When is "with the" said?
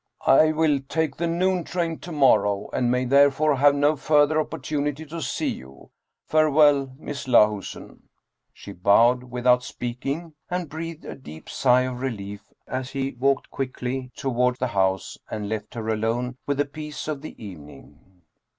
16.47-16.65